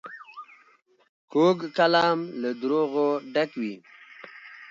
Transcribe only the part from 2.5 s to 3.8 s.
دروغو ډک وي